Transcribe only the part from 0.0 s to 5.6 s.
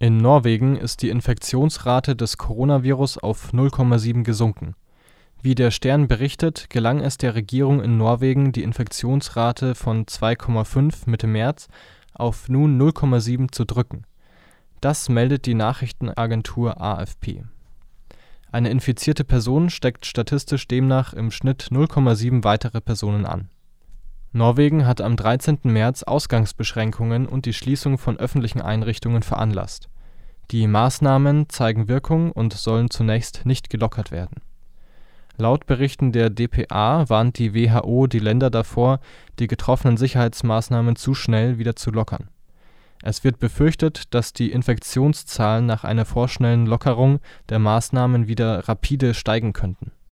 In Norwegen ist die Infektionsrate des Coronavirus auf 0,7 gesunken. Wie